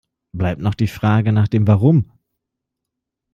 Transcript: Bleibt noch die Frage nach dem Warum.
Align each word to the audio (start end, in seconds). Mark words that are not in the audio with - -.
Bleibt 0.31 0.59
noch 0.63 0.73
die 0.73 0.87
Frage 0.87 1.31
nach 1.31 1.47
dem 1.47 1.67
Warum. 1.67 2.09